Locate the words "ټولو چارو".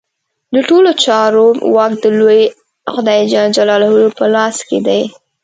0.69-1.45